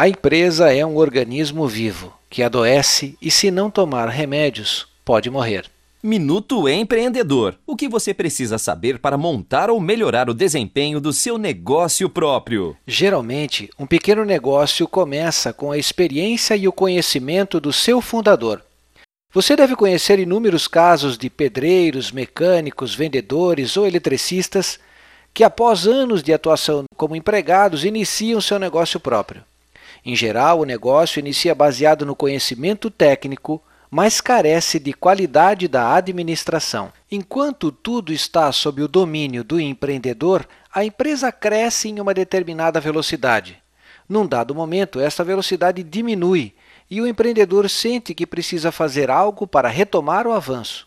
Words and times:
A 0.00 0.08
empresa 0.08 0.72
é 0.72 0.82
um 0.86 0.96
organismo 0.96 1.68
vivo 1.68 2.10
que 2.30 2.42
adoece 2.42 3.18
e, 3.20 3.30
se 3.30 3.50
não 3.50 3.70
tomar 3.70 4.08
remédios, 4.08 4.88
pode 5.04 5.28
morrer. 5.28 5.66
Minuto 6.02 6.66
Empreendedor. 6.66 7.54
O 7.66 7.76
que 7.76 7.86
você 7.86 8.14
precisa 8.14 8.56
saber 8.56 8.98
para 8.98 9.18
montar 9.18 9.68
ou 9.68 9.78
melhorar 9.78 10.30
o 10.30 10.32
desempenho 10.32 11.02
do 11.02 11.12
seu 11.12 11.36
negócio 11.36 12.08
próprio? 12.08 12.74
Geralmente, 12.86 13.68
um 13.78 13.86
pequeno 13.86 14.24
negócio 14.24 14.88
começa 14.88 15.52
com 15.52 15.70
a 15.70 15.76
experiência 15.76 16.56
e 16.56 16.66
o 16.66 16.72
conhecimento 16.72 17.60
do 17.60 17.70
seu 17.70 18.00
fundador. 18.00 18.64
Você 19.34 19.54
deve 19.54 19.76
conhecer 19.76 20.18
inúmeros 20.18 20.66
casos 20.66 21.18
de 21.18 21.28
pedreiros, 21.28 22.10
mecânicos, 22.10 22.94
vendedores 22.94 23.76
ou 23.76 23.86
eletricistas 23.86 24.80
que, 25.34 25.44
após 25.44 25.86
anos 25.86 26.22
de 26.22 26.32
atuação 26.32 26.84
como 26.96 27.14
empregados, 27.14 27.84
iniciam 27.84 28.40
seu 28.40 28.58
negócio 28.58 28.98
próprio. 28.98 29.44
Em 30.04 30.14
geral, 30.14 30.60
o 30.60 30.64
negócio 30.64 31.20
inicia 31.20 31.54
baseado 31.54 32.04
no 32.04 32.16
conhecimento 32.16 32.90
técnico 32.90 33.62
mas 33.90 34.20
carece 34.20 34.78
de 34.78 34.92
qualidade 34.92 35.66
da 35.66 35.94
administração. 35.94 36.92
Enquanto 37.10 37.72
tudo 37.72 38.12
está 38.12 38.52
sob 38.52 38.80
o 38.82 38.88
domínio 38.88 39.42
do 39.42 39.58
empreendedor, 39.58 40.46
a 40.72 40.84
empresa 40.84 41.32
cresce 41.32 41.88
em 41.88 41.98
uma 42.00 42.14
determinada 42.14 42.78
velocidade. 42.80 43.60
Num 44.08 44.26
dado 44.26 44.54
momento, 44.54 45.00
esta 45.00 45.24
velocidade 45.24 45.82
diminui 45.82 46.54
e 46.88 47.00
o 47.00 47.06
empreendedor 47.06 47.68
sente 47.68 48.14
que 48.14 48.26
precisa 48.26 48.70
fazer 48.70 49.10
algo 49.10 49.46
para 49.46 49.68
retomar 49.68 50.26
o 50.26 50.32
avanço. 50.32 50.86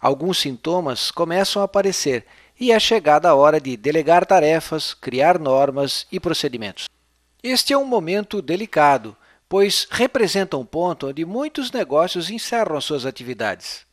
Alguns 0.00 0.38
sintomas 0.38 1.10
começam 1.10 1.62
a 1.62 1.64
aparecer 1.64 2.26
e 2.58 2.72
é 2.72 2.78
chegada 2.78 3.28
a 3.28 3.34
hora 3.34 3.60
de 3.60 3.76
delegar 3.76 4.26
tarefas, 4.26 4.92
criar 4.92 5.38
normas 5.38 6.06
e 6.10 6.18
procedimentos. 6.20 6.86
Este 7.46 7.74
é 7.74 7.76
um 7.76 7.84
momento 7.84 8.40
delicado, 8.40 9.14
pois 9.50 9.86
representa 9.90 10.56
um 10.56 10.64
ponto 10.64 11.08
onde 11.08 11.26
muitos 11.26 11.70
negócios 11.70 12.30
encerram 12.30 12.80
suas 12.80 13.04
atividades. 13.04 13.84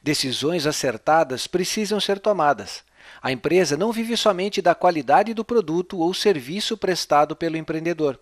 Decisões 0.00 0.64
acertadas 0.64 1.48
precisam 1.48 1.98
ser 1.98 2.20
tomadas. 2.20 2.84
A 3.20 3.32
empresa 3.32 3.76
não 3.76 3.90
vive 3.90 4.16
somente 4.16 4.62
da 4.62 4.76
qualidade 4.76 5.34
do 5.34 5.44
produto 5.44 5.98
ou 5.98 6.14
serviço 6.14 6.76
prestado 6.76 7.34
pelo 7.34 7.56
empreendedor, 7.56 8.16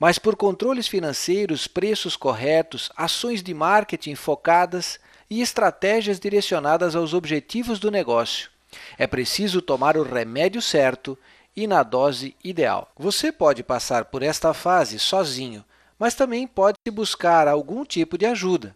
mas 0.00 0.18
por 0.18 0.34
controles 0.34 0.88
financeiros, 0.88 1.66
preços 1.66 2.16
corretos, 2.16 2.90
ações 2.96 3.42
de 3.42 3.52
marketing 3.52 4.14
focadas 4.14 4.98
e 5.28 5.42
estratégias 5.42 6.18
direcionadas 6.18 6.96
aos 6.96 7.12
objetivos 7.12 7.78
do 7.78 7.90
negócio. 7.90 8.48
É 8.96 9.06
preciso 9.06 9.60
tomar 9.60 9.98
o 9.98 10.02
remédio 10.02 10.62
certo 10.62 11.18
e 11.56 11.66
na 11.66 11.82
dose 11.82 12.34
ideal. 12.42 12.90
Você 12.96 13.30
pode 13.30 13.62
passar 13.62 14.06
por 14.06 14.22
esta 14.22 14.54
fase 14.54 14.98
sozinho, 14.98 15.64
mas 15.98 16.14
também 16.14 16.46
pode-se 16.46 16.90
buscar 16.90 17.46
algum 17.46 17.84
tipo 17.84 18.18
de 18.18 18.26
ajuda, 18.26 18.74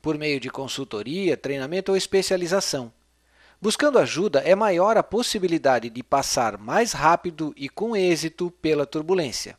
por 0.00 0.18
meio 0.18 0.40
de 0.40 0.50
consultoria, 0.50 1.36
treinamento 1.36 1.92
ou 1.92 1.96
especialização. 1.96 2.92
Buscando 3.60 3.98
ajuda, 3.98 4.40
é 4.40 4.54
maior 4.54 4.96
a 4.96 5.02
possibilidade 5.02 5.88
de 5.88 6.02
passar 6.02 6.58
mais 6.58 6.92
rápido 6.92 7.54
e 7.56 7.68
com 7.68 7.96
êxito 7.96 8.50
pela 8.60 8.84
turbulência. 8.84 9.56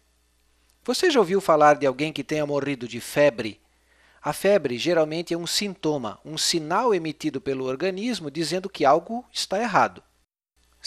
Você 0.83 1.09
já 1.09 1.19
ouviu 1.19 1.41
falar 1.41 1.77
de 1.77 1.87
alguém 1.87 2.13
que 2.13 2.23
tenha 2.23 2.45
morrido 2.45 2.87
de 2.87 3.01
febre? 3.01 3.59
A 4.21 4.33
febre 4.33 4.77
geralmente 4.77 5.33
é 5.33 5.37
um 5.37 5.47
sintoma, 5.47 6.19
um 6.23 6.37
sinal 6.37 6.93
emitido 6.93 7.41
pelo 7.41 7.65
organismo 7.65 8.29
dizendo 8.29 8.69
que 8.69 8.85
algo 8.85 9.25
está 9.31 9.59
errado. 9.59 10.03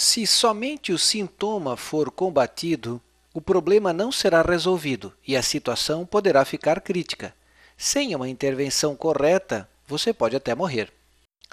Se 0.01 0.29
somente 0.29 0.93
o 0.93 0.99
sintoma 0.99 1.77
for 1.77 2.09
combatido, 2.09 3.03
o 3.35 3.41
problema 3.41 3.93
não 3.93 4.13
será 4.13 4.43
resolvido 4.43 5.13
e 5.27 5.37
a 5.37 5.43
situação 5.43 6.07
poderá 6.07 6.45
ficar 6.45 6.81
crítica. 6.81 7.35
Sem 7.77 8.15
uma 8.15 8.29
intervenção 8.29 8.95
correta, 8.95 9.69
você 9.89 10.13
pode 10.13 10.37
até 10.37 10.55
morrer. 10.55 10.93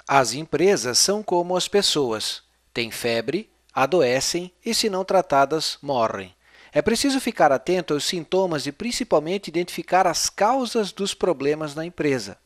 As 0.06 0.32
empresas 0.32 0.96
são 0.96 1.24
como 1.24 1.56
as 1.56 1.66
pessoas: 1.66 2.44
têm 2.72 2.88
febre, 2.92 3.50
adoecem 3.74 4.52
e, 4.64 4.72
se 4.72 4.88
não 4.88 5.04
tratadas, 5.04 5.76
morrem. 5.82 6.32
É 6.70 6.80
preciso 6.80 7.18
ficar 7.18 7.50
atento 7.50 7.94
aos 7.94 8.04
sintomas 8.04 8.64
e, 8.64 8.70
principalmente, 8.70 9.48
identificar 9.48 10.06
as 10.06 10.30
causas 10.30 10.92
dos 10.92 11.14
problemas 11.14 11.74
na 11.74 11.84
empresa. 11.84 12.38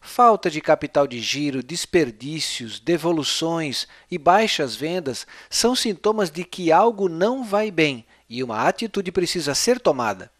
Falta 0.00 0.50
de 0.50 0.60
capital 0.60 1.06
de 1.06 1.20
giro, 1.20 1.62
desperdícios, 1.62 2.78
devoluções 2.80 3.86
e 4.10 4.16
baixas 4.16 4.76
vendas 4.76 5.26
são 5.50 5.74
sintomas 5.74 6.30
de 6.30 6.44
que 6.44 6.70
algo 6.70 7.08
não 7.08 7.44
vai 7.44 7.70
bem 7.70 8.04
e 8.28 8.42
uma 8.42 8.66
atitude 8.68 9.10
precisa 9.10 9.54
ser 9.54 9.80
tomada. 9.80 10.30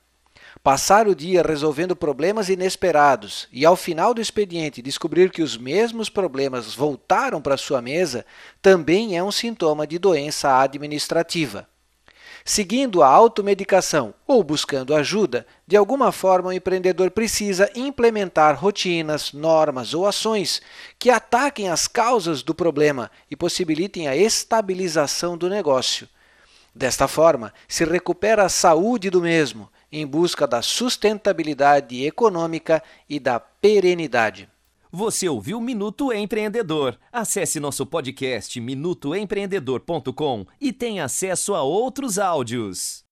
Passar 0.62 1.06
o 1.06 1.14
dia 1.14 1.42
resolvendo 1.42 1.94
problemas 1.94 2.48
inesperados 2.48 3.48
e, 3.52 3.64
ao 3.64 3.76
final 3.76 4.12
do 4.12 4.20
expediente, 4.20 4.82
descobrir 4.82 5.30
que 5.30 5.42
os 5.42 5.56
mesmos 5.56 6.08
problemas 6.08 6.74
voltaram 6.74 7.40
para 7.40 7.56
sua 7.56 7.80
mesa 7.80 8.26
também 8.60 9.16
é 9.16 9.22
um 9.22 9.30
sintoma 9.30 9.86
de 9.86 9.98
doença 9.98 10.60
administrativa. 10.60 11.68
Seguindo 12.44 13.02
a 13.02 13.08
automedicação 13.08 14.14
ou 14.26 14.42
buscando 14.42 14.94
ajuda, 14.94 15.46
de 15.66 15.76
alguma 15.76 16.12
forma 16.12 16.48
o 16.48 16.52
empreendedor 16.52 17.10
precisa 17.10 17.70
implementar 17.74 18.58
rotinas, 18.58 19.32
normas 19.32 19.94
ou 19.94 20.06
ações 20.06 20.62
que 20.98 21.10
ataquem 21.10 21.68
as 21.68 21.86
causas 21.86 22.42
do 22.42 22.54
problema 22.54 23.10
e 23.30 23.36
possibilitem 23.36 24.08
a 24.08 24.16
estabilização 24.16 25.36
do 25.36 25.48
negócio. 25.48 26.08
Desta 26.74 27.08
forma, 27.08 27.52
se 27.66 27.84
recupera 27.84 28.44
a 28.44 28.48
saúde 28.48 29.10
do 29.10 29.20
mesmo, 29.20 29.68
em 29.90 30.06
busca 30.06 30.46
da 30.46 30.62
sustentabilidade 30.62 32.04
econômica 32.04 32.82
e 33.08 33.18
da 33.18 33.40
perenidade. 33.40 34.48
Você 34.90 35.28
ouviu 35.28 35.60
Minuto 35.60 36.12
Empreendedor? 36.12 36.98
Acesse 37.12 37.60
nosso 37.60 37.84
podcast 37.84 38.58
minutoempreendedor.com 38.58 40.46
e 40.58 40.72
tenha 40.72 41.04
acesso 41.04 41.54
a 41.54 41.62
outros 41.62 42.18
áudios. 42.18 43.07